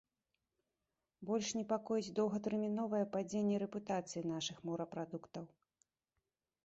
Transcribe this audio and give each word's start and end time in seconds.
Больш 1.29 1.47
непакоіць 1.59 2.15
доўгатэрміновае 2.19 3.03
падзенне 3.17 3.61
рэпутацыі 3.67 4.27
нашых 4.33 4.57
морапрадуктаў. 4.71 5.43